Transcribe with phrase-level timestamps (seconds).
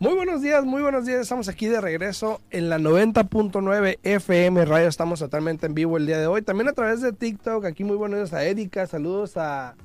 [0.00, 1.20] Muy buenos días, muy buenos días.
[1.20, 4.88] Estamos aquí de regreso en la 90.9 FM Radio.
[4.88, 6.40] Estamos totalmente en vivo el día de hoy.
[6.40, 7.66] También a través de TikTok.
[7.66, 8.86] Aquí muy buenos días a Erika.
[8.86, 9.76] Saludos a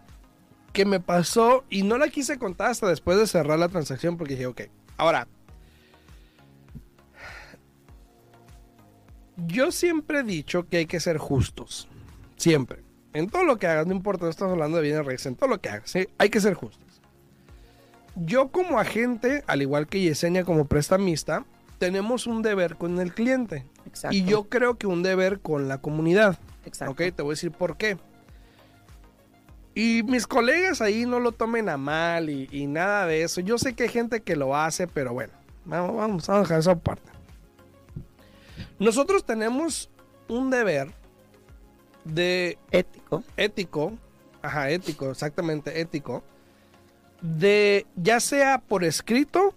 [0.73, 4.35] que me pasó y no la quise contar hasta después de cerrar la transacción porque
[4.35, 4.63] dije, ok,
[4.97, 5.27] ahora,
[9.47, 11.89] yo siempre he dicho que hay que ser justos,
[12.37, 12.83] siempre.
[13.13, 15.49] En todo lo que hagas, no importa, no estamos hablando de bienes raíces, en todo
[15.49, 16.09] lo que hagas, ¿sí?
[16.19, 17.01] hay que ser justos.
[18.17, 21.45] Yo como agente, al igual que Yesenia como prestamista,
[21.79, 23.65] tenemos un deber con el cliente.
[23.87, 24.17] Exacto.
[24.17, 26.39] Y yo creo que un deber con la comunidad.
[26.67, 26.93] Exacto.
[26.93, 27.97] Ok, te voy a decir por qué.
[29.75, 33.41] Y mis colegas ahí no lo tomen a mal y, y nada de eso.
[33.41, 35.33] Yo sé que hay gente que lo hace, pero bueno,
[35.65, 37.10] vamos, vamos, vamos a dejar eso aparte.
[38.81, 39.91] Nosotros tenemos
[40.27, 40.89] un deber
[42.05, 43.23] de Ético.
[43.37, 43.93] ético,
[44.41, 46.25] ajá, ético, exactamente ético,
[47.21, 49.55] de ya sea por escrito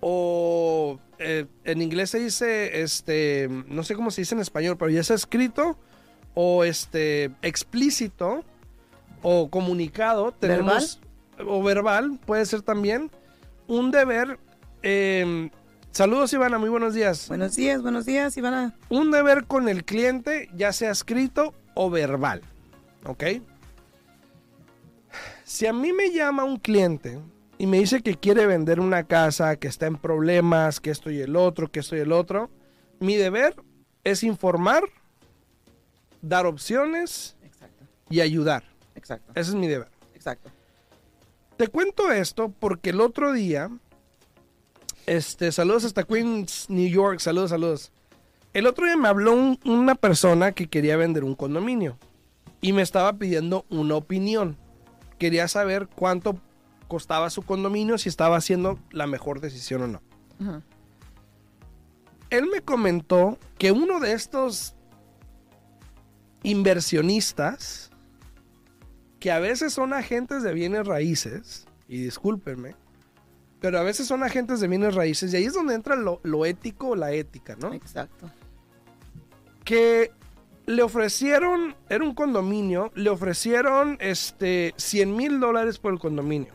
[0.00, 4.90] o eh, en inglés se dice, este, no sé cómo se dice en español, pero
[4.90, 5.78] ya sea escrito
[6.34, 8.44] o este explícito
[9.22, 11.00] o comunicado, tenemos
[11.38, 13.08] o verbal, puede ser también
[13.68, 14.40] un deber.
[14.82, 15.48] eh,
[15.94, 18.74] saludos Ivana, muy buenos días Buenos días, buenos días, Ivana.
[18.88, 22.42] un deber con el cliente, ya sea escrito o verbal.
[23.04, 23.22] ¿Ok?
[25.44, 27.20] Si a mí me llama un cliente
[27.58, 31.20] y me dice que quiere vender una casa, que está en problemas, que esto y
[31.20, 32.50] el otro, que esto y el otro,
[32.98, 33.54] mi deber
[34.02, 34.82] es informar,
[36.22, 38.64] dar opciones Exacto, y ayudar.
[38.96, 39.88] exacto, Ese es mi deber.
[40.14, 40.50] exacto.
[41.56, 43.70] Te cuento esto porque el otro día,
[45.06, 47.92] este, saludos hasta Queens, New York, saludos, saludos.
[48.52, 51.98] El otro día me habló un- una persona que quería vender un condominio
[52.60, 54.56] y me estaba pidiendo una opinión.
[55.18, 56.38] Quería saber cuánto
[56.88, 60.02] costaba su condominio, si estaba haciendo la mejor decisión o no.
[62.30, 64.74] Él me comentó que uno de estos
[66.42, 67.90] inversionistas,
[69.20, 72.74] que a veces son agentes de bienes raíces, y discúlpenme,
[73.64, 76.44] pero a veces son agentes de bienes raíces, y ahí es donde entra lo, lo
[76.44, 77.72] ético o la ética, ¿no?
[77.72, 78.30] Exacto.
[79.64, 80.12] Que
[80.66, 86.52] le ofrecieron, era un condominio, le ofrecieron este 100 mil dólares por el condominio,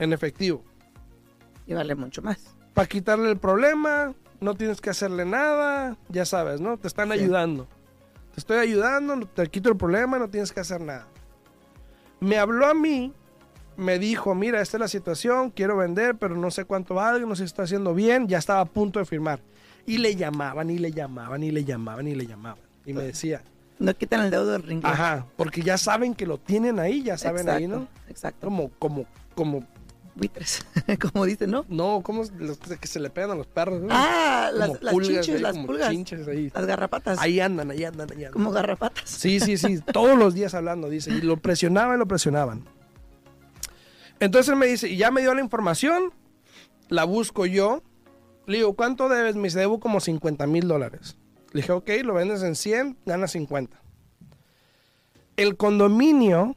[0.00, 0.64] en efectivo.
[1.68, 2.38] Y vale mucho más.
[2.74, 6.76] para quitarle el problema, no tienes que hacerle nada, ya sabes, ¿no?
[6.76, 7.20] Te están Sí.
[7.20, 7.68] ayudando.
[8.34, 11.06] Te estoy ayudando, te quito el problema, no tienes que hacer nada.
[12.18, 13.12] Me habló a mí,
[13.78, 17.34] me dijo, mira, esta es la situación, quiero vender, pero no sé cuánto valga, no
[17.36, 19.40] sé si está haciendo bien, ya estaba a punto de firmar.
[19.86, 22.60] Y le llamaban, y le llamaban, y le llamaban, y le llamaban.
[22.84, 23.42] Y me decía,
[23.78, 24.90] No quitan el dedo del rincón.
[24.90, 27.88] ajá, porque ya saben que lo tienen ahí, ya saben exacto, ahí, ¿no?
[28.08, 28.46] Exacto.
[28.48, 29.64] Como, como, como,
[30.16, 30.66] Buitres,
[31.12, 31.64] como dicen, ¿no?
[31.68, 33.88] no, como los que se le pegan a los perros, ¿no?
[33.92, 35.90] Ah, Como las, las pulgas chinches, ahí, las como pulgas.
[35.90, 36.50] chinches ahí.
[36.52, 37.18] Las garrapatas.
[37.20, 38.32] Ahí andan, ahí andan, ahí andan.
[38.32, 39.08] Como garrapatas.
[39.08, 41.12] Sí, sí, sí, todos los días hablando, dice.
[41.12, 42.64] Y lo presionaban, lo presionaban.
[44.20, 46.12] Entonces él me dice, y ya me dio la información,
[46.88, 47.82] la busco yo.
[48.46, 49.36] Le digo, ¿cuánto debes?
[49.36, 51.16] Me dice, debo como 50 mil dólares.
[51.52, 53.80] Le dije, ok, lo vendes en 100, ganas 50.
[55.36, 56.56] el condominio,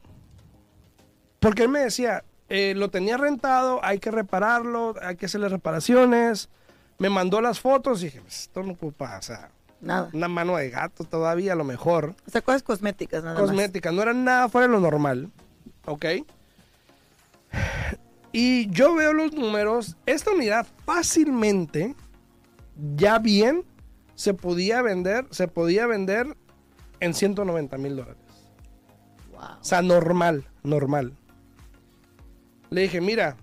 [1.38, 6.48] porque él me decía, eh, lo tenía rentado, hay que repararlo, hay que hacerle reparaciones.
[6.98, 9.50] Me mandó las fotos y dije, pues, esto no ocupa, o sea,
[9.80, 10.10] Nada.
[10.12, 12.14] una mano de gato todavía a lo mejor.
[12.26, 13.48] O sea, cosas cosméticas nada más.
[13.48, 15.30] Cosméticas, no era nada fuera de lo normal,
[15.86, 16.04] ¿ok?
[18.32, 21.94] Y yo veo los números, esta unidad fácilmente,
[22.96, 23.64] ya bien,
[24.14, 26.36] se podía vender, se podía vender
[27.00, 28.22] en 190 mil dólares.
[29.32, 29.40] Wow.
[29.60, 31.12] O sea, normal, normal.
[32.70, 33.36] Le dije, mira,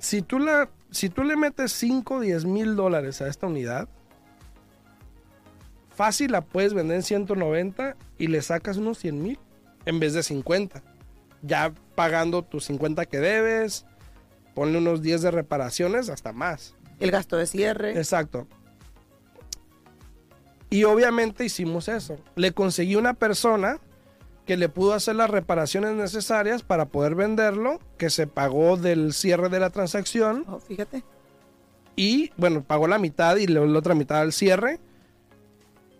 [0.00, 3.88] si tú, la, si tú le metes 5 o 10 mil dólares a esta unidad,
[5.94, 9.38] fácil la puedes vender en 190 y le sacas unos 100 mil
[9.86, 10.82] en vez de 50.
[11.46, 13.84] Ya pagando tus 50 que debes,
[14.54, 16.74] ponle unos 10 de reparaciones, hasta más.
[17.00, 17.90] El gasto de cierre.
[17.98, 18.46] Exacto.
[20.70, 22.16] Y obviamente hicimos eso.
[22.34, 23.78] Le conseguí una persona
[24.46, 29.48] que le pudo hacer las reparaciones necesarias para poder venderlo, que se pagó del cierre
[29.48, 31.02] de la transacción Oh, fíjate.
[31.96, 34.80] y, bueno, pagó la mitad y la la otra mitad al cierre.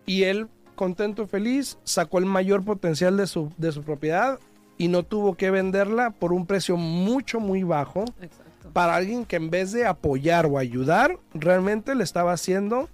[0.06, 4.38] Y él, contento, feliz, sacó el mayor potencial de su, de su propiedad
[4.78, 8.70] y no tuvo que venderla por un precio mucho, muy bajo Exacto.
[8.72, 12.88] para alguien que en vez de apoyar o ayudar, realmente le estaba haciendo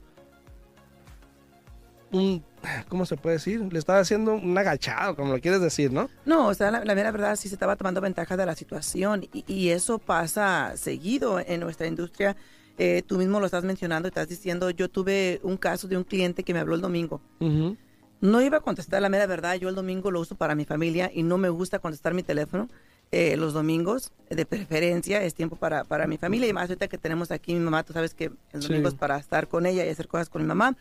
[2.13, 2.43] un,
[2.89, 3.73] ¿cómo se puede decir?
[3.73, 6.09] Le estaba haciendo un agachado, como lo quieres decir, ¿no?
[6.25, 9.29] No, o sea, la, la mera verdad sí se estaba tomando ventaja de la situación
[9.33, 12.37] y, y eso pasa seguido en nuestra industria.
[12.79, 16.43] Eh, tú mismo lo estás mencionando, estás diciendo, yo tuve un caso de un cliente
[16.43, 17.21] que me habló el domingo.
[17.41, 17.77] Ujú.
[18.21, 21.11] No iba a contestar la mera verdad, yo el domingo lo uso para mi familia
[21.13, 22.69] y no me gusta contestar mi teléfono
[23.13, 26.97] eh, los domingos, de preferencia, es tiempo para, para mi familia y más ahorita que
[26.97, 28.69] tenemos aquí mi mamá, tú sabes que el Sí.
[28.69, 30.77] domingo es para estar con ella y hacer cosas con mi mamá.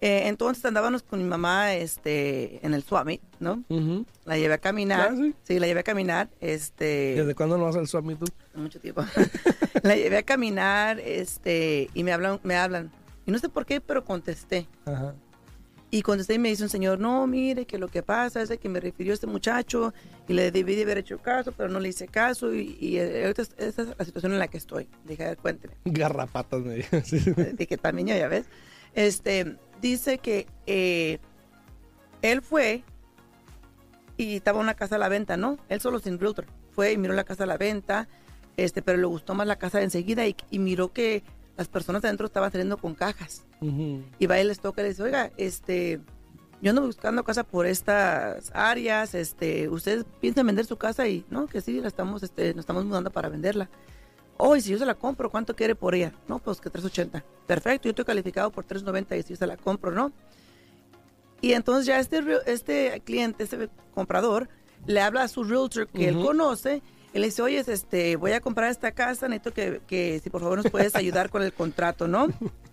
[0.00, 3.64] Eh, entonces andábamos con mi mamá este, en el Swami, ¿no?
[4.24, 5.14] La llevé a caminar.
[5.14, 5.58] Ah, sí.
[5.58, 8.26] la llevé a caminar, este, ¿Desde cuándo no vas al Swami tú?
[8.54, 9.02] mucho tiempo.
[9.82, 12.92] la llevé a caminar, este, y me hablan, me hablan.
[13.26, 14.68] Y no sé por qué, pero contesté.
[14.84, 15.14] Ajá.
[15.94, 18.68] Y contesté y me dice un señor, no, mire, que lo que pasa es que
[18.68, 19.94] me refirió este muchacho
[20.26, 23.22] y le debí de haber hecho caso, pero no le hice caso y, y, eh,
[23.22, 24.88] ahorita es- esta es la situación en la que estoy.
[25.04, 25.74] Dije, a ver, cuénteme.
[25.84, 26.96] Garrapatas me dijo.
[27.04, 27.20] sí.
[27.56, 28.46] Dije, también ya, ya ves.
[28.94, 31.20] Este, dice que eh,
[32.22, 32.82] él fue
[34.16, 35.58] y estaba una casa a la venta, ¿no?
[35.68, 36.46] Él solo sin realtor.
[36.72, 38.08] Fue y miró la casa a la venta,
[38.56, 41.22] este, pero le gustó más la casa de enseguida y, y miró que
[41.56, 43.44] las personas adentro estaban saliendo con cajas.
[44.18, 46.00] Y va y les toca y le dice, oiga, este,
[46.60, 51.46] yo ando buscando casa por estas áreas, este, ustedes piensan vender su casa y, no,
[51.46, 53.70] que sí, la estamos, este, nos estamos mudando para venderla.
[54.36, 56.12] Oh, y si yo se la compro, ¿cuánto quiere por ella?
[56.28, 57.24] No, pues que 380.
[57.46, 60.12] Perfecto, yo estoy calificado por 390 y si yo se la compro, ¿no?
[61.40, 64.48] Y entonces ya este, este cliente, este comprador,
[64.86, 66.26] le habla a su realtor que él Ujú.
[66.26, 66.82] conoce
[67.14, 70.40] y le dice, oye, este, voy a comprar esta casa, necesito que, que si por
[70.42, 72.26] favor nos puedes ayudar con el contrato, ¿no?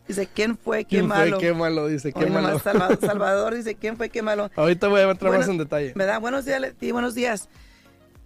[0.07, 0.83] Dice, ¿quién fue?
[0.83, 1.37] Qué ¿Quién malo.
[1.37, 1.47] fue?
[1.47, 2.11] Qué malo, dice.
[2.11, 2.57] Qué Hoy malo.
[2.59, 4.09] Salva- Salvador dice, ¿quién fue?
[4.09, 4.49] Qué malo.
[4.55, 5.93] Ahorita voy a entrar más Bueno, en detalle.
[5.95, 6.19] ¿Verdad?
[6.19, 7.47] Buenos días, Leti, buenos días.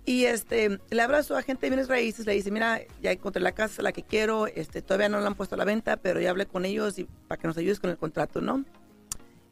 [0.06, 3.42] Y este, le habla a su agente de bienes raíces, le dice, mira, ya encontré
[3.42, 6.22] la casa, la que quiero, este, todavía no la han puesto a la venta, pero
[6.22, 8.64] ya hablé con ellos y para que nos ayudes con el contrato, ¿no?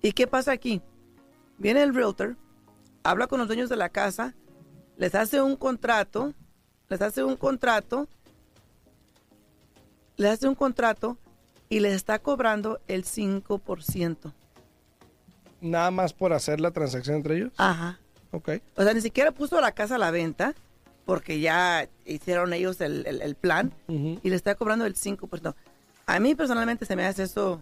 [0.01, 0.81] ¿Y qué pasa aquí?
[1.57, 2.35] Viene el realtor,
[3.03, 4.33] habla con los dueños de la casa,
[4.97, 6.33] les hace un contrato,
[6.93, 8.07] les hace un contrato,
[10.17, 11.17] les hace un contrato
[11.69, 14.31] y les está cobrando el 5%.
[15.61, 17.51] Nada más por hacer la transacción entre ellos.
[17.57, 17.99] Ajá.
[18.31, 18.49] Ok.
[18.75, 20.53] O sea, ni siquiera puso la casa a la venta
[21.05, 25.55] porque ya hicieron ellos el, el- el plan y le está cobrando el 5%.
[26.05, 27.59] A mí personalmente se me hace eso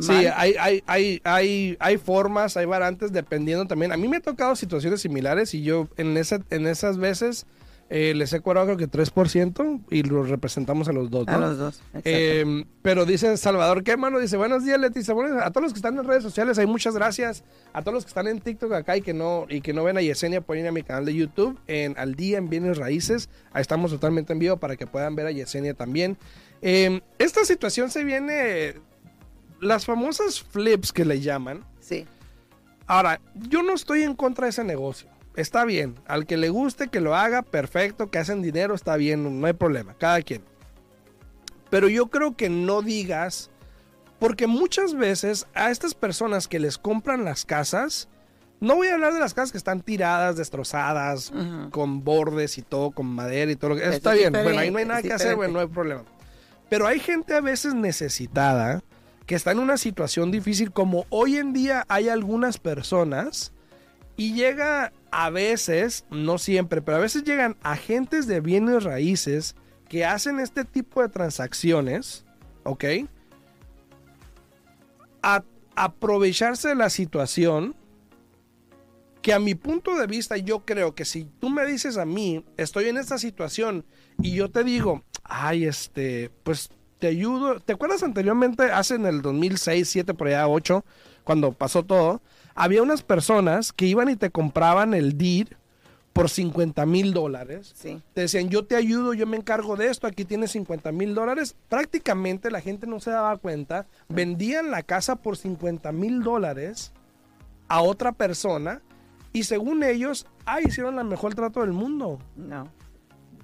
[0.00, 0.54] Sí, hay,
[0.86, 3.90] hay, hay, hay formas, hay variantes dependiendo también.
[3.90, 7.46] A mí me ha tocado situaciones similares y yo en, esa, en esas veces
[7.90, 11.32] eh, les he cobrado creo que 3% y los representamos a los dos, ¿no?
[11.32, 11.80] A los dos.
[12.04, 14.18] Eh, pero dice Salvador, ¿qué mano?
[14.18, 15.14] Dice, buenos días, Leticia.
[15.42, 17.44] A todos los que están en redes sociales, hay muchas gracias.
[17.72, 19.96] A todos los que están en TikTok acá y que no, y que no ven
[19.96, 23.30] a Yesenia, pueden ir a mi canal de YouTube en Al Día en Bienes Raíces.
[23.52, 26.18] Ahí estamos totalmente en vivo para que puedan ver a Yesenia también.
[26.60, 28.74] Eh, esta situación se viene,
[29.60, 31.64] las famosas flips que le llaman.
[31.80, 32.06] sí.
[32.90, 35.10] Ahora, yo no estoy en contra de ese negocio.
[35.36, 35.94] Está bien.
[36.06, 38.10] Al que le guste, que lo haga, perfecto.
[38.10, 39.40] Que hacen dinero, está bien.
[39.40, 39.94] No hay problema.
[39.98, 40.42] Cada quien.
[41.70, 43.50] Pero yo creo que no digas.
[44.18, 48.08] Porque muchas veces a estas personas que les compran las casas.
[48.60, 51.32] No voy a hablar de las casas que están tiradas, destrozadas,
[51.70, 53.82] con bordes y todo, con madera y todo lo que.
[53.82, 54.32] Eso Está es bien.
[54.32, 56.02] Bueno, ahí no hay nada que hacer, bueno, no hay problema.
[56.68, 58.82] Pero hay gente a veces necesitada
[59.26, 63.52] que está en una situación difícil, como hoy en día hay algunas personas,
[64.16, 69.56] y llega a veces, no siempre, pero a veces llegan agentes de bienes raíces
[69.88, 72.24] que hacen este tipo de transacciones,
[72.64, 72.84] ¿ok?
[75.22, 75.42] A
[75.74, 77.74] aprovecharse de la situación
[79.22, 82.44] que a mi punto de vista yo creo que si tú me dices a mí,
[82.56, 83.84] estoy en esta situación
[84.22, 89.22] y yo te digo, ay, este, pues te ayudo, ¿te acuerdas anteriormente, hace en el
[89.22, 90.84] 2006, 7, por allá, 8,
[91.28, 92.22] cuando pasó todo,
[92.54, 95.48] había unas personas que iban y te compraban el deed
[96.14, 97.74] por 50 mil dólares.
[97.76, 98.00] Sí.
[98.14, 101.54] Te decían, yo te ayudo, yo me encargo de esto, aquí tienes 50 mil dólares.
[101.68, 106.94] Prácticamente la gente no se daba cuenta, vendían la casa por 50 mil dólares
[107.68, 108.80] a otra persona
[109.34, 112.20] y según ellos, ah, hicieron el mejor trato del mundo.
[112.36, 112.70] No.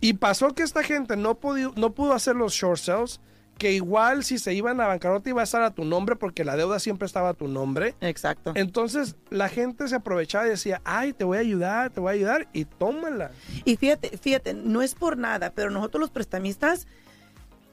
[0.01, 3.21] Y pasó que esta gente no, pudo, no pudo hacer los short sales,
[3.59, 6.57] que igual si se iban a bancarrota iba a estar a tu nombre porque la
[6.57, 7.95] deuda siempre estaba a tu nombre.
[8.01, 8.53] Exacto.
[8.55, 12.15] Entonces la gente se aprovechaba y decía, ay, te voy a ayudar, te voy a
[12.15, 13.31] ayudar y tómala.
[13.65, 16.87] Y fíjate, fíjate, no es por nada, pero nosotros los prestamistas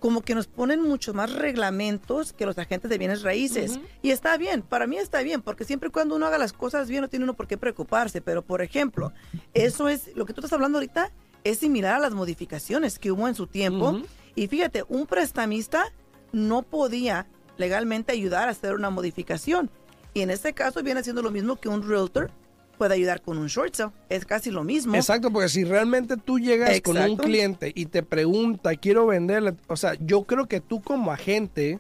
[0.02, 3.80] como que nos ponen muchos más reglamentos que los agentes de bienes raíces.
[4.02, 6.90] Y está bien, para mí está bien, porque siempre y cuando uno haga las cosas
[6.90, 8.20] bien no tiene uno por qué preocuparse.
[8.20, 9.14] Pero, por ejemplo,
[9.54, 11.12] eso es, lo que tú estás hablando ahorita
[11.44, 14.02] es similar a las modificaciones que hubo en su tiempo.
[14.36, 15.86] Y fíjate, un prestamista
[16.32, 19.70] no podía legalmente ayudar a hacer una modificación.
[20.14, 22.32] Y en este caso viene siendo lo mismo que un realtor
[22.78, 23.92] puede ayudar con un short sale.
[24.10, 24.96] Es casi lo mismo.
[24.96, 29.76] Exacto, porque si realmente tú llegas con un cliente y te pregunta, quiero venderle, o
[29.76, 31.80] sea, yo creo que tú como agente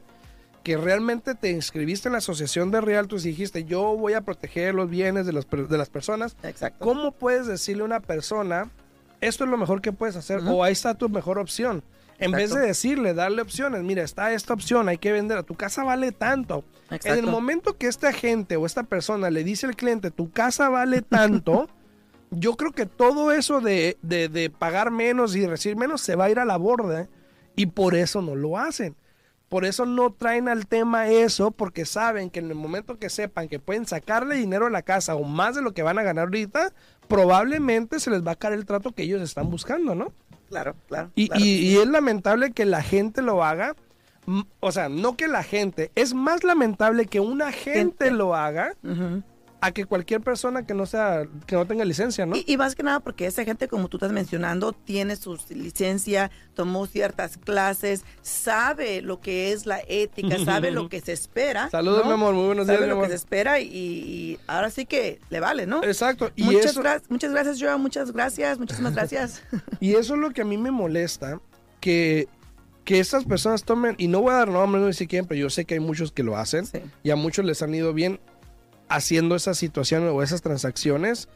[0.63, 4.75] que realmente te inscribiste en la asociación de realtors y dijiste, yo voy a proteger
[4.75, 6.77] los bienes de, las per- de las personas, Exacto.
[6.86, 8.70] ¿cómo puedes decirle a una persona,
[9.22, 11.84] esto es lo mejor que puedes hacer o ahí está tu mejor opción?
[12.25, 15.83] En vez de decirle, darle opciones, mira, está esta opción, hay que vender, tu casa
[15.83, 16.63] vale tanto.
[17.09, 20.69] En el momento que este agente o esta persona le dice al cliente, tu casa
[20.69, 21.69] vale tanto,
[22.31, 26.25] yo creo que todo eso de, de- de pagar menos y recibir menos se va
[26.25, 27.07] a ir a la borda
[27.55, 28.95] y por eso no lo hacen.
[29.49, 33.49] Por eso no traen al tema eso, porque saben que en el momento que sepan
[33.49, 36.25] que pueden sacarle dinero a la casa o más de lo que van a ganar
[36.27, 36.71] ahorita,
[37.09, 40.13] probablemente se les va a caer el trato que ellos están buscando, ¿no?
[40.51, 41.10] Claro, claro.
[41.15, 41.43] Y, claro.
[41.43, 43.75] y- y es lamentable que la gente lo haga.
[44.60, 48.12] O sea, no que la gente, es más lamentable que un agente Gente.
[48.12, 48.75] lo haga.
[49.63, 52.35] A que cualquier persona que no sea, que no tenga licencia, ¿no?
[52.35, 56.31] Y, y más que nada porque esa gente, como tú estás mencionando, tiene su licencia,
[56.55, 61.69] tomó ciertas clases, sabe lo que es la ética, sabe lo que se espera.
[61.69, 62.07] Saludos, ¿no?
[62.07, 63.05] mi amor, muy buenos sabe días, mi lo amor.
[63.05, 65.83] que se espera y, y ahora sí que le vale, ¿no?
[65.83, 66.31] Exacto.
[66.35, 69.43] Y muchas, eso, gra- muchas gracias, Joa, muchas gracias, muchísimas gracias.
[69.79, 71.39] y eso es lo que a mí me molesta,
[71.79, 72.27] que,
[72.83, 75.39] que estas personas tomen, y no voy a dar nombres, no sé si quieren, pero
[75.39, 76.79] yo sé que hay muchos que lo hacen, Sí.
[77.03, 78.19] y a muchos les han ido bien
[78.91, 81.29] haciendo esas situaciones o esas transacciones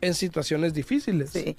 [0.00, 1.30] en situaciones difíciles.
[1.30, 1.56] Sí.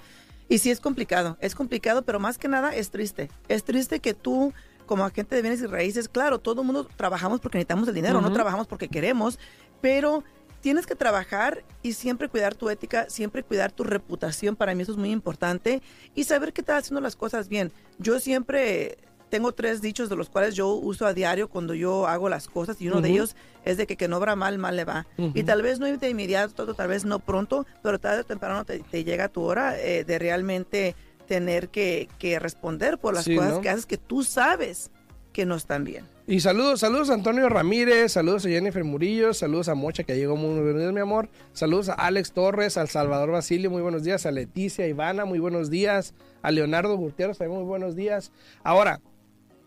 [0.48, 3.30] Y sí es complicado, es complicado, pero más que nada es triste.
[3.48, 4.52] Es triste que tú,
[4.86, 8.20] como agente de bienes y raíces, claro, todo el mundo trabajamos porque necesitamos el dinero,
[8.20, 9.38] no trabajamos porque queremos,
[9.80, 10.24] pero
[10.60, 14.92] tienes que trabajar y siempre cuidar tu ética, siempre cuidar tu reputación, para mí eso
[14.92, 15.82] es muy importante,
[16.14, 17.70] y saber que estás haciendo las cosas bien.
[17.98, 22.28] Yo siempre tengo tres dichos de los cuales yo uso a diario cuando yo hago
[22.28, 24.84] las cosas, y uno de ellos es de que que no obra mal, mal le
[24.84, 25.06] va.
[25.16, 28.80] Y tal vez no de inmediato, tal vez no pronto, pero tarde o temprano te,
[28.80, 30.94] te llega tu hora eh, de realmente
[31.26, 33.60] tener que, que responder por las Sí, cosas ¿no?
[33.60, 34.90] que haces que tú sabes
[35.32, 36.04] que no están bien.
[36.26, 40.36] Y saludos, saludos a Antonio Ramírez, saludos a Jennifer Murillo, saludos a Mocha que llegó
[40.36, 41.28] muy buenos días, mi amor.
[41.52, 44.26] Saludos a Alex Torres, al Salvador Basilio, muy buenos días.
[44.26, 46.12] A Leticia Ivana, muy buenos días.
[46.42, 48.30] A Leonardo Gutiérrez, también muy buenos días.
[48.62, 49.00] Ahora,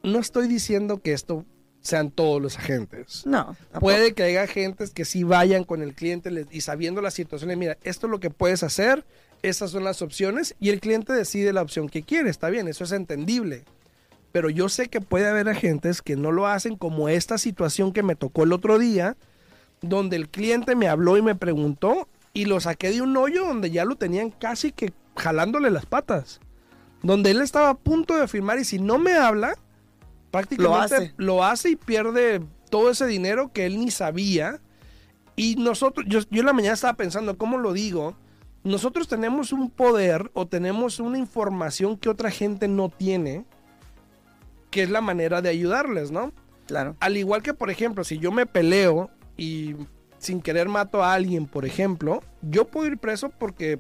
[0.04, 1.46] no estoy diciendo que esto
[1.82, 3.26] sean todos los agentes.
[3.26, 3.56] No.
[3.72, 3.80] tampoco.
[3.80, 7.56] Puede que haya agentes que sí vayan con el cliente y sabiendo la situación, le
[7.56, 9.06] mira, esto es lo que puedes hacer,
[9.42, 12.84] estas son las opciones y el cliente decide la opción que quiere, está bien, eso
[12.84, 13.64] es entendible.
[14.32, 18.04] Pero yo sé que puede haber agentes que no lo hacen como esta situación que
[18.04, 19.18] me tocó el otro día,
[19.82, 23.72] donde el cliente me habló y me preguntó y lo saqué de un hoyo donde
[23.72, 26.40] ya lo tenían casi que jalándole las patas.
[27.04, 29.58] Donde él estaba a punto de firmar y si no me habla,
[30.32, 31.14] prácticamente hace.
[31.18, 34.62] lo hace y pierde todo ese dinero que él ni sabía.
[35.36, 38.16] Y nosotros, yo, yo en la mañana estaba pensando, ¿cómo lo digo?
[38.64, 43.46] Nosotros tenemos un poder o tenemos una información que otra gente no tiene,
[44.70, 46.32] que es la manera de ayudarles, ¿no?
[46.68, 46.96] Claro.
[47.00, 49.76] Al igual que, por ejemplo, si yo me peleo y
[50.20, 53.80] sin querer mato a alguien, por ejemplo, yo puedo ir preso porque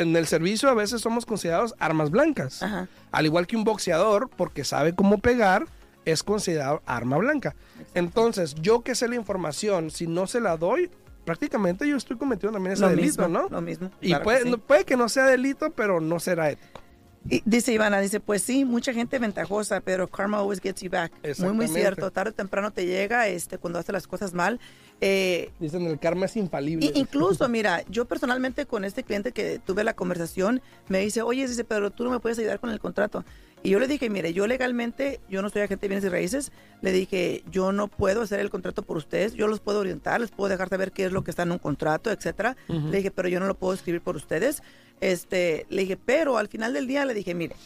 [0.00, 2.62] en el servicio a veces somos considerados armas blancas.
[2.62, 2.88] Ajá.
[3.12, 5.66] Al igual que un boxeador, porque sabe cómo pegar,
[6.04, 7.54] es considerado arma blanca.
[7.94, 10.90] Entonces, yo que sé la información, si no se la doy,
[11.24, 13.48] prácticamente yo estoy cometiendo también ese Lo delito, mismo, ¿no?
[13.48, 13.90] Lo mismo.
[14.00, 14.56] Y claro que puede, sí.
[14.66, 16.80] puede que no sea delito, pero no será ético.
[17.28, 21.12] Y dice Ivana, dice, pues sí, mucha gente ventajosa, pero karma always gets you back.
[21.38, 22.10] Muy, muy cierto.
[22.10, 24.60] Tarde o temprano te llega este, cuando haces las cosas mal.
[25.00, 26.90] Eh, Dicen el karma es infalible.
[26.94, 31.64] incluso, mira, yo personalmente con este cliente que tuve la conversación, me dice, oye, dice,
[31.64, 33.24] pero tú no me puedes ayudar con el contrato.
[33.62, 36.52] Y yo le dije, mire, yo legalmente, yo no soy agente de bienes y raíces,
[36.82, 40.30] le dije, yo no puedo hacer el contrato por ustedes, yo los puedo orientar, les
[40.30, 42.56] puedo dejar saber qué es lo que está en un contrato, etcétera.
[42.68, 44.62] Le dije, pero yo no lo puedo escribir por ustedes.
[45.00, 47.56] Este, le dije, pero al final del día le dije, mire,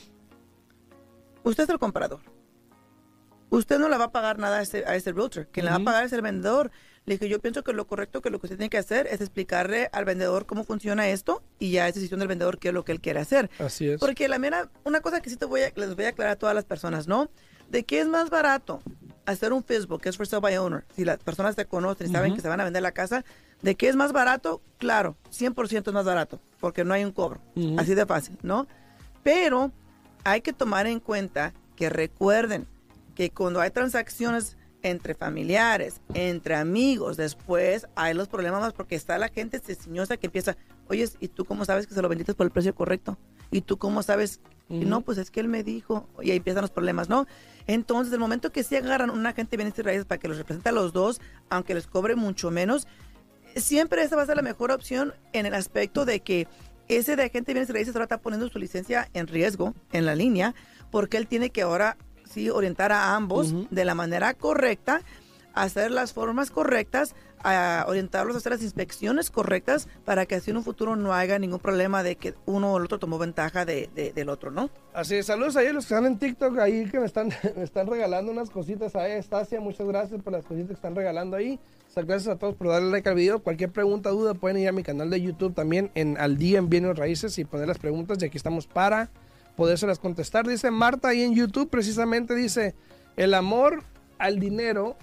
[1.42, 2.20] usted es el comprador.
[3.50, 5.48] Usted no le va a pagar nada a ese, a ese realtor.
[5.48, 6.70] Quien le va a pagar es el vendedor.
[7.06, 9.20] Le dije, yo pienso que lo correcto que lo que usted tiene que hacer es
[9.20, 12.84] explicarle al vendedor cómo funciona esto y ya es decisión del vendedor qué es lo
[12.84, 13.50] que él quiere hacer.
[13.58, 13.98] Así es.
[13.98, 16.38] Porque la mera, una cosa que sí te voy a, les voy a aclarar a
[16.38, 17.28] todas las personas, ¿no?
[17.68, 18.82] De qué es más barato
[19.26, 22.12] hacer un Facebook, que es for sale by owner, si las personas te conocen y
[22.12, 23.24] saben que se van a vender la casa,
[23.62, 27.40] de qué es más barato, claro, 100% es más barato, porque no hay un cobro,
[27.76, 28.66] así de fácil, ¿no?
[29.22, 29.70] Pero
[30.24, 32.66] hay que tomar en cuenta que recuerden
[33.14, 39.18] que cuando hay transacciones entre familiares, entre amigos, después hay los problemas más porque está
[39.18, 40.56] la gente ceciñosa que empieza,
[40.88, 43.18] oye, ¿y tú cómo sabes que se lo vendiste por el precio correcto?
[43.50, 44.40] ¿Y tú cómo sabes?
[44.68, 44.84] Ujú.
[44.84, 47.26] no, pues es que él me dijo, y ahí empiezan los problemas, ¿no?
[47.70, 50.38] Entonces, el momento que sí agarran un agente de bienes y raíces para que los
[50.38, 52.88] represente a los dos, aunque les cobre mucho menos,
[53.54, 56.48] siempre esa va a ser la mejor opción en el aspecto de que
[56.88, 60.04] ese de agente de bienes y raíces ahora está poniendo su licencia en riesgo en
[60.04, 60.52] la línea,
[60.90, 61.96] porque él tiene que ahora
[62.28, 65.02] sí orientar a ambos de la manera correcta,
[65.54, 70.58] hacer las formas correctas, a orientarlos a hacer las inspecciones correctas para que así en
[70.58, 73.88] un futuro no haya ningún problema de que uno o el otro tomó ventaja de,
[73.94, 74.68] de- del otro, ¿no?
[74.92, 77.86] Así es, saludos a los que están en TikTok, ahí que me están, me están
[77.86, 81.58] regalando unas cositas ahí, Estacia, muchas gracias por las cositas que están regalando ahí.
[81.96, 83.40] O gracias a todos por darle like al video.
[83.42, 86.68] Cualquier pregunta, duda, pueden ir a mi canal de YouTube también en Al Día en
[86.70, 89.10] Bienes Raíces y poner las preguntas y aquí estamos para
[89.56, 90.46] podérselas contestar.
[90.46, 92.76] Dice Marta ahí en YouTube, precisamente dice,
[93.16, 93.82] el amor
[94.18, 94.96] al dinero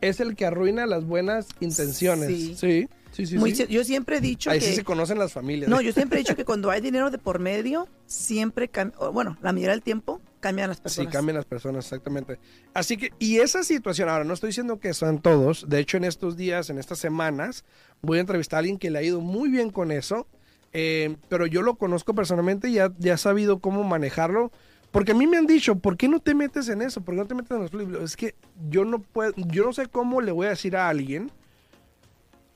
[0.00, 2.28] es el que arruina las buenas intenciones.
[2.28, 2.54] Sí.
[2.56, 3.38] Sí, sí, sí.
[3.38, 3.66] Muy sí.
[3.68, 4.66] Yo siempre he dicho Ahí que...
[4.66, 5.70] sí se conocen las familias.
[5.70, 8.70] No, yo siempre he dicho que cuando hay dinero de por medio, siempre
[9.12, 11.12] bueno, la mayoría del tiempo cambian las Sí, personas.
[11.12, 12.38] cambian las personas, exactamente.
[12.74, 16.04] Así que, y esa situación, ahora no estoy diciendo que son todos, de hecho en
[16.04, 17.64] estos días, en estas semanas,
[18.02, 20.28] voy a entrevistar a alguien que le ha ido muy bien con eso,
[20.72, 24.52] eh, pero yo lo conozco personalmente y ya, ya he sabido cómo manejarlo,
[24.96, 27.02] porque a mí me han dicho, ¿por qué no te metes en eso?
[27.02, 28.02] ¿Por qué no te metes en los libros?
[28.02, 28.34] Es que
[28.70, 31.30] yo no puedo, yo no sé cómo le voy a decir a alguien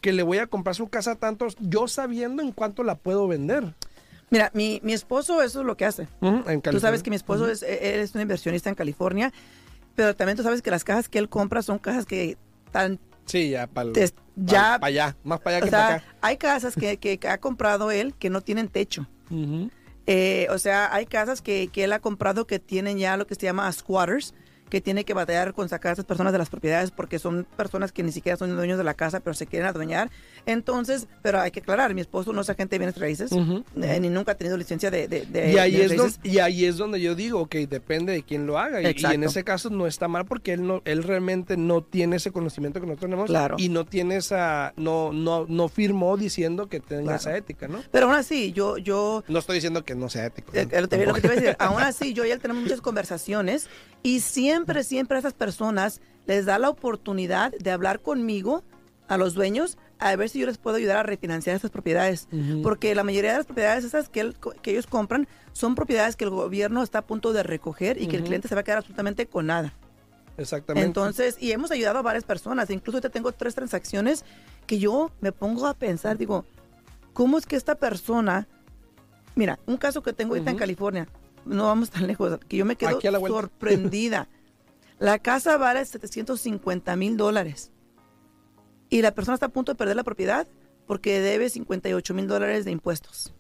[0.01, 3.75] que le voy a comprar su casa tantos, yo sabiendo en cuánto la puedo vender.
[4.31, 6.09] Mira, mi, mi esposo eso es lo que hace.
[6.23, 9.33] En Tú sabes que mi esposo es, él es un inversionista en California,
[9.95, 13.51] pero también tú sabes que las cajas que él compra son cajas que están Sí,
[13.51, 13.91] ya, para
[14.37, 16.05] ya- allá, más para allá O que para acá.
[16.23, 19.07] hay casas que, que ha comprado él que no tienen techo.
[19.31, 19.71] Ujú.
[20.07, 23.35] Eh, o sea, hay casas que, que él ha comprado que tienen ya lo que
[23.35, 24.35] se llama squatters,
[24.71, 27.93] que tiene que batallar con sacar a esas personas de las propiedades porque son personas
[27.93, 30.11] que ni siquiera son dueños de la casa, pero se quieren adueñar.
[30.47, 33.65] Entonces, pero hay que aclarar, mi esposo no es agente de bienes raíces, Ujú.
[33.83, 36.39] eh, ni nunca ha tenido licencia de, de, de Y ahí, bienes es donde, y
[36.39, 38.81] ahí es donde yo digo, ok, depende de quién lo haga.
[38.81, 42.17] Y- Y, en ese caso no está mal porque él no, él realmente no tiene
[42.17, 43.27] ese conocimiento que nosotros tenemos.
[43.29, 43.57] Claro.
[43.59, 47.17] Y no tiene esa, no, no, no firmó diciendo que tenga Claro.
[47.19, 47.83] esa ética, ¿no?
[47.91, 50.53] Pero aún así, yo, yo, No estoy diciendo que no sea ético.
[50.55, 50.77] Eh, ¿no?
[50.79, 52.63] eh, lo, te- lo que te iba a decir, aún así, yo y él tenemos
[52.63, 53.69] muchas conversaciones
[54.03, 58.63] y siempre, siempre a esas personas les da la oportunidad de hablar conmigo,
[59.09, 62.29] a los dueños, a ver si yo les puedo ayudar a refinanciar estas propiedades.
[62.63, 66.23] Porque la mayoría de las propiedades esas que, él- que ellos compran son propiedades que
[66.25, 68.79] el gobierno está a punto de recoger y que el cliente se va a quedar
[68.79, 69.73] absolutamente con nada.
[70.37, 70.87] Exactamente.
[70.87, 72.71] Entonces, y hemos ayudado a varias personas.
[72.71, 74.25] Incluso te tengo tres transacciones
[74.67, 76.45] que yo me pongo a pensar, digo,
[77.13, 78.47] ¿cómo es que esta persona,
[79.35, 80.57] mira, un caso que tengo ahorita en.
[80.59, 81.09] California,
[81.45, 82.91] no vamos tan lejos, que yo me quedo
[83.35, 84.29] sorprendida.
[85.01, 87.73] la casa vale 750 mil dólares
[88.91, 90.47] y la persona está a punto de perder la propiedad
[90.87, 93.33] porque debe 58 mil dólares de impuestos.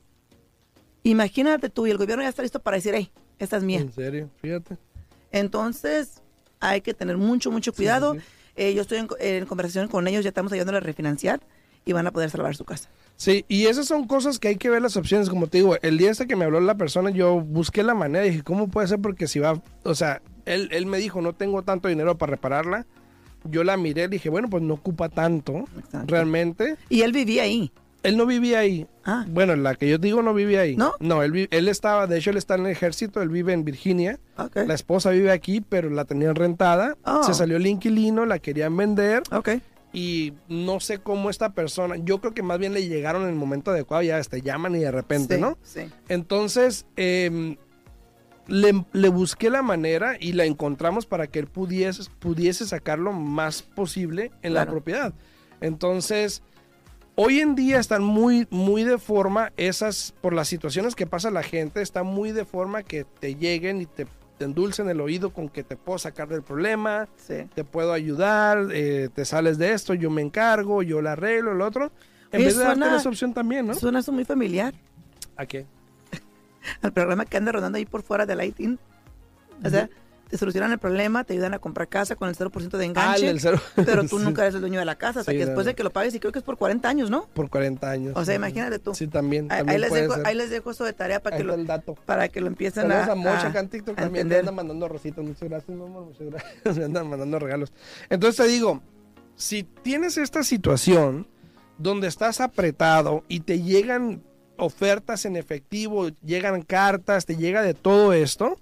[1.02, 3.80] Imagínate tú y el gobierno ya está listo para decir, hey, esta es mía.
[3.80, 4.76] En serio, fíjate.
[5.32, 6.22] Entonces,
[6.60, 8.14] hay que tener mucho, mucho cuidado.
[8.14, 8.26] sí, sí.
[8.56, 11.40] Eh, yo estoy en, en conversación con ellos, ya estamos ayudándoles a refinanciar
[11.84, 12.88] y van a poder salvar su casa.
[13.16, 15.28] Sí, y esas son cosas que hay que ver las opciones.
[15.28, 18.26] Como te digo, el día este que me habló la persona, yo busqué la manera
[18.26, 18.98] y dije, ¿cómo puede ser?
[18.98, 22.86] Porque si va, o sea, él, él me dijo, no tengo tanto dinero para repararla.
[23.44, 26.06] Yo la miré y dije, bueno, pues no ocupa tanto, Exacto.
[26.12, 26.76] realmente.
[26.88, 27.72] Y él vivía ahí.
[28.02, 28.86] Él no vivía ahí.
[29.04, 30.74] Ah, Bueno, la que yo digo no vivía ahí.
[30.76, 30.94] ¿No?
[31.00, 34.18] No, él, él estaba, de hecho, él está en el ejército, él vive en Virginia.
[34.38, 34.56] ok.
[34.66, 36.96] La esposa vive aquí, pero la tenían rentada.
[37.04, 37.22] Oh.
[37.22, 39.22] Se salió el inquilino, la querían vender.
[39.32, 39.50] Ok.
[39.92, 43.34] y no sé cómo esta persona, yo creo que más bien le llegaron en el
[43.34, 45.58] momento adecuado, ya te llaman y de repente, Sí, ¿no?
[45.62, 45.80] Sí.
[46.08, 47.56] Entonces, em,
[48.50, 53.12] le, le busqué la manera y la encontramos para que él pudiese, pudiese sacar lo
[53.12, 55.14] más posible en la propiedad.
[55.60, 56.42] Entonces,
[57.14, 61.42] hoy en día están muy, muy de forma esas, por las situaciones que pasa la
[61.42, 64.06] gente, está muy de forma que te lleguen y te,
[64.38, 67.46] te endulcen el oído con que te puedo sacar del problema, Sí.
[67.54, 71.60] te puedo ayudar, eh, te sales de esto, yo me encargo, yo lo arreglo, el
[71.60, 71.92] otro.
[72.32, 73.74] En Oye, vez de darte esa opción también, ¿no?
[73.74, 74.72] Suena eso muy familiar
[75.36, 75.66] ¿A qué?
[76.82, 78.78] al programa que anda rodando ahí por fuera de Lighting.
[79.64, 79.90] O sea,
[80.30, 83.24] te solucionan el problema, te ayudan a comprar casa con el 0% de Ah, el
[83.24, 83.60] enganche, del cero.
[83.74, 85.82] pero tú nunca eres el dueño de la casa, hasta Sí, que después de que
[85.82, 87.26] lo pagues, y creo que es por 40 años, ¿no?
[87.34, 88.12] Por 40 años.
[88.16, 88.94] O sea, imagínate tú.
[88.94, 89.50] Sí, también.
[89.50, 90.26] Ahí, también ahí les dejo, ser.
[90.26, 91.94] ahí les dejo eso de tarea para Ahí que, lo, el dato.
[92.06, 94.22] para que lo empiecen Saludos a, a Mocha acá en TikTok también.
[94.26, 94.38] Entender.
[94.40, 95.24] andan mandando rositas.
[95.24, 96.04] Muchas gracias, mi amor.
[96.06, 96.76] Muchas gracias.
[96.78, 97.72] Me andan mandando regalos.
[98.08, 98.80] Entonces te digo,
[99.34, 101.26] si tienes esta situación
[101.76, 104.22] donde estás apretado y te llegan
[104.60, 108.58] ofertas en efectivo, llegan cartas, te llega de todo esto,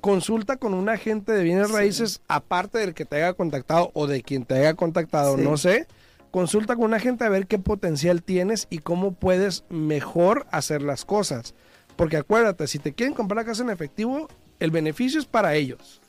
[0.00, 1.72] consulta con un agente de bienes Sí.
[1.74, 5.42] raíces, aparte del que te haya contactado o de quien te haya contactado, Sí.
[5.42, 5.86] no sé.
[6.30, 11.04] Consulta con un agente a ver qué potencial tienes y cómo puedes mejor hacer las
[11.04, 11.54] cosas.
[11.96, 16.00] Porque acuérdate, si te quieren comprar la casa en efectivo, el beneficio es para ellos,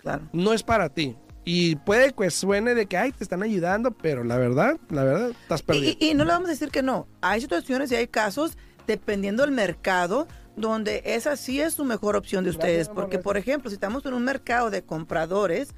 [0.00, 0.22] Claro.
[0.32, 1.16] no es para ti.
[1.44, 5.30] Y puede que suene de que, ay, te están ayudando, pero la verdad, la verdad,
[5.30, 5.94] estás perdido.
[6.00, 7.06] Y, y- y no le vamos a decir que no.
[7.20, 10.26] Hay situaciones y hay casos, dependiendo del mercado,
[10.56, 12.86] donde esa sí es su mejor opción de Gracias, ustedes.
[12.88, 13.24] amor, Porque, gracias.
[13.24, 15.68] por ejemplo, si estamos en un mercado de compradores,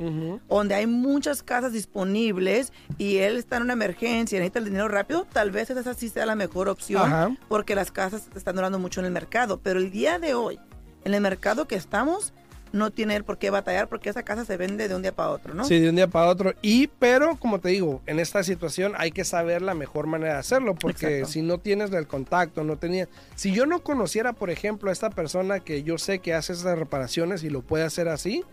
[0.48, 4.88] donde hay muchas casas disponibles y él está en una emergencia y necesita el dinero
[4.88, 7.34] rápido, tal vez esa sí sea la mejor opción Ajá.
[7.48, 9.60] porque las casas están durando mucho en el mercado.
[9.62, 10.60] Pero el día de hoy,
[11.04, 12.34] en el mercado que estamos,
[12.72, 15.30] no tiene él por qué batallar porque esa casa se vende de un día para
[15.30, 15.64] otro, ¿no?
[15.64, 16.54] Sí, de un día para otro.
[16.62, 20.38] Y, pero, como te digo, en esta situación hay que saber la mejor manera de
[20.40, 21.32] hacerlo, porque Exacto.
[21.32, 23.08] si no tienes el contacto, no tenía...
[23.34, 26.78] Si yo no conociera, por ejemplo, a esta persona que yo sé que hace esas
[26.78, 28.44] reparaciones y lo puede hacer así,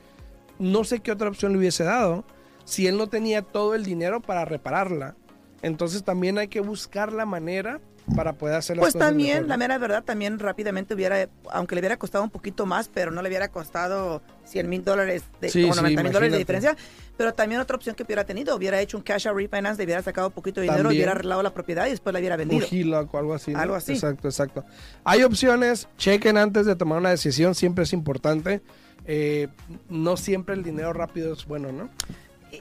[0.59, 2.23] no sé qué otra opción le hubiese dado
[2.65, 5.15] si él no tenía todo el dinero para repararla.
[5.61, 7.79] Entonces también hay que buscar la manera
[8.15, 11.75] para poder hacer las Pues cosas también, mejor, la mera verdad, también rápidamente hubiera, aunque
[11.75, 15.49] le hubiera costado un poquito más, pero no le hubiera costado 100 mil dólares de,
[15.49, 16.75] Sí, o sí, 90 mil dólares de diferencia.
[17.15, 20.01] Pero también otra opción que hubiera tenido, hubiera hecho un cash out refinance, le hubiera
[20.01, 20.99] sacado un poquito de dinero, También.
[20.99, 22.67] hubiera arreglado la propiedad y después la hubiera Un vendido.
[22.69, 23.51] HELOC o algo así.
[23.53, 23.59] ¿no?
[23.59, 23.93] Algo así.
[23.93, 24.65] Exacto, exacto.
[25.03, 28.61] Hay opciones, chequen antes de tomar una decisión, siempre es importante.
[29.05, 29.47] Eh,
[29.89, 31.89] no siempre el dinero rápido es bueno, ¿no?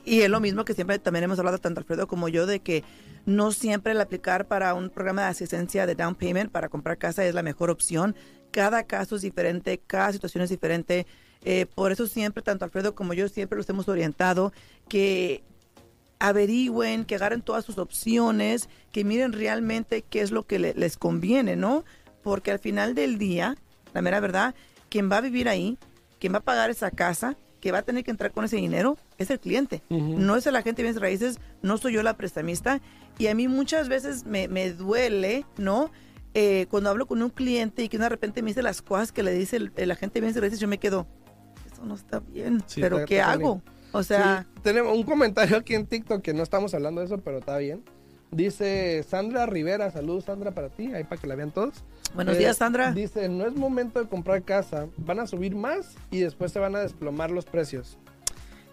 [0.05, 2.83] Y, es lo mismo que siempre también hemos hablado tanto Alfredo como yo de que
[3.27, 7.25] no siempre el aplicar para un programa de asistencia de down payment para comprar casa
[7.25, 8.17] es la mejor opción.
[8.51, 11.07] Cada caso es diferente, cada situación es diferente.
[11.45, 14.53] Eh, por eso siempre, tanto Alfredo como yo, siempre los hemos orientado
[14.89, 15.43] que
[16.19, 20.97] averigüen, que agarren todas sus opciones, que miren realmente qué es lo que le- les
[20.97, 21.85] conviene, ¿no?
[22.23, 23.57] Porque al final del día,
[23.93, 24.55] la mera verdad,
[24.89, 25.79] quien va a vivir ahí,
[26.21, 28.99] quien va a pagar esa casa, que va a tener que entrar con ese dinero,
[29.19, 29.83] es el cliente.
[29.89, 30.19] Ujú.
[30.19, 32.81] No es el agente de bienes raíces, no soy yo la prestamista.
[33.19, 35.91] Y a mí muchas veces me, me duele, ¿no?
[36.35, 39.23] Eh, cuando hablo con un cliente y que de repente me dice las cosas que
[39.23, 41.07] le dice el, el agente de bienes raíces, yo me quedo,
[41.73, 43.63] eso no está bien, Sí, pero está- ¿qué está hago?
[43.93, 47.19] O sea, Sí, tenemos un comentario aquí en TikTok que no estamos hablando de eso,
[47.19, 47.85] pero está bien.
[48.33, 51.85] Dice Sandra Rivera, saludos Sandra para ti, ahí para que la vean todos.
[52.15, 52.91] buenos Eh, días, Sandra.
[52.93, 56.75] Dice, no es momento de comprar casa, van a subir más y después se van
[56.75, 57.99] a desplomar los precios.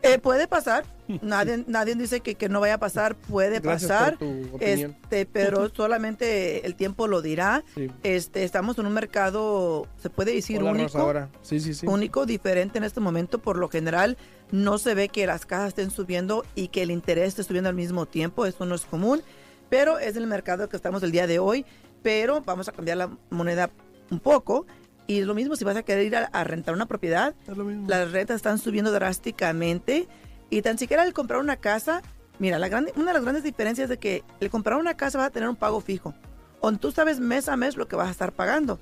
[0.02, 0.86] Eh, puede pasar,
[1.22, 4.18] nadie, nadie dice que, que no vaya a pasar, puede Gracias pasar,
[4.62, 7.66] este, pero solamente el tiempo lo dirá.
[7.76, 7.92] Sí.
[8.04, 11.28] Este, estamos en un mercado, se puede decir, Hola, único.
[11.42, 11.86] Sí, sí.
[11.86, 13.40] único, diferente en este momento.
[13.40, 14.18] Por lo general,
[14.52, 17.76] no se ve que las casas estén subiendo y que el interés esté subiendo al
[17.76, 18.46] mismo tiempo.
[18.46, 19.22] Eso no es común,
[19.70, 21.66] pero es el mercado que estamos el día de hoy.
[22.02, 23.70] Pero vamos a cambiar la moneda
[24.10, 24.66] un poco.
[25.08, 27.34] Y es lo mismo si vas a querer ir a, a rentar una propiedad.
[27.48, 27.88] Es lo mismo.
[27.90, 30.08] Las rentas están subiendo drásticamente.
[30.50, 32.02] Y tan siquiera el comprar una casa,
[32.40, 35.18] mira, la grande, una de las grandes diferencias es de que el comprar una casa
[35.18, 36.14] va a tener un pago fijo.
[36.62, 38.80] Donde tú sabes mes a mes lo que vas a estar pagando.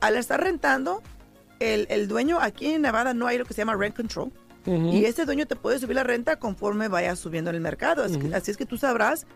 [0.00, 1.02] Al estar rentando,
[1.58, 4.32] el, el dueño aquí en Nevada no hay lo que se llama rent control.
[4.66, 8.04] Y ese dueño te puede subir la renta conforme vaya subiendo en el mercado.
[8.04, 8.36] Así, que- Ujú.
[8.36, 9.26] así es que tú sabrás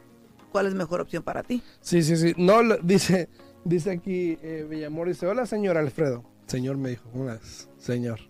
[0.55, 1.65] cuál es mejor opción para ti.
[1.81, 2.33] Sí, sí, sí.
[2.37, 3.29] No, lo- dice,
[3.65, 6.23] dice aquí eh, Villamor, dice, hola señor Alfredo.
[6.47, 7.41] Señor me dijo, una
[7.77, 8.21] señor.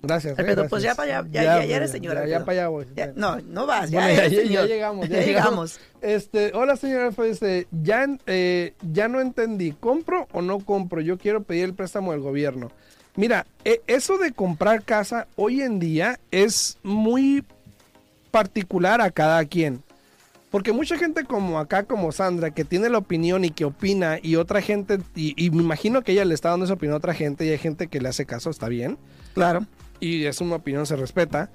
[0.00, 0.38] Gracias.
[0.38, 0.96] eh, Alfredo, pues ya gracias.
[0.96, 2.86] para allá, ya- ya- ya eres ya, señor, Ya, para allá voy.
[3.16, 4.68] No, no vas, ya, Bueno, ya, eres señor.
[4.68, 5.80] llegamos, ya llegamos.
[6.02, 11.00] Este, hola señor Alfredo, dice, ya, eh, ya no entendí, ¿compro o no compro?
[11.00, 12.70] Yo quiero pedir el préstamo del gobierno.
[13.16, 17.44] Mira, e- eso de comprar casa hoy en día es muy
[18.30, 19.82] particular a cada quien.
[20.56, 24.36] Porque mucha gente como acá, como Sandra, que tiene la opinión y que opina, y
[24.36, 27.12] otra gente, y, y me imagino que ella le está dando esa opinión a otra
[27.12, 28.96] gente, y hay gente que le hace caso, está bien.
[29.34, 29.66] Claro.
[30.00, 31.50] Y es una opinión, se respeta.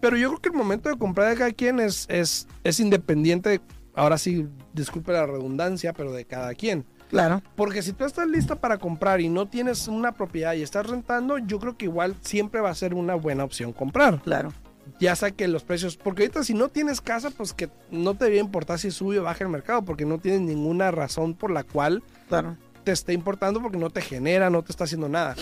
[0.00, 3.60] Pero yo creo que el momento de comprar de cada quien es, es, es independiente,
[3.96, 6.84] ahora sí, disculpe la redundancia, pero de cada quien.
[7.10, 7.42] Claro.
[7.56, 11.38] Porque si tú estás lista para comprar y no tienes una propiedad y estás rentando,
[11.38, 14.22] yo creo que igual siempre va a ser una buena opción comprar.
[14.22, 14.52] Claro.
[15.00, 18.26] Ya sea que los precios, porque ahorita si no tienes casa, pues que no te
[18.26, 21.64] debe importar si sube o baja el mercado, porque no tienes ninguna razón por la
[21.64, 22.56] cual Claro.
[22.84, 25.34] te esté importando, porque no te genera, no te está haciendo nada.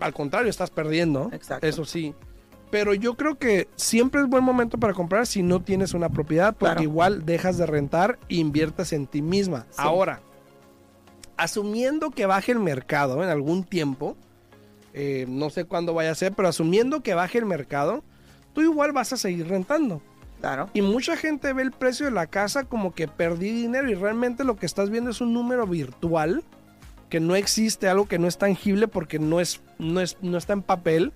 [0.00, 1.28] Al contrario, estás perdiendo.
[1.32, 1.66] Exacto.
[1.66, 2.14] Eso sí.
[2.70, 6.52] Pero yo creo que siempre es buen momento para comprar si no tienes una propiedad,
[6.54, 6.82] porque Claro.
[6.82, 9.66] igual dejas de rentar e inviertes en ti misma.
[9.70, 9.76] Sí.
[9.78, 10.20] Ahora,
[11.36, 14.16] asumiendo que baje el mercado en algún tiempo,
[14.92, 18.02] eh, no sé cuándo vaya a ser, pero asumiendo que baje el mercado,
[18.58, 20.02] tú igual vas a seguir rentando.
[20.40, 20.68] Claro.
[20.74, 24.42] Y mucha gente ve el precio de la casa como que perdí dinero y realmente
[24.42, 26.42] lo que estás viendo es un número virtual
[27.08, 30.54] que no existe, algo que no es tangible porque no, es, no, es, no está
[30.54, 31.12] en papel.